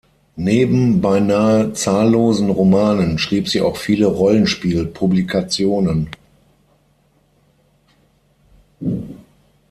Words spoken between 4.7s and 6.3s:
Publikationen.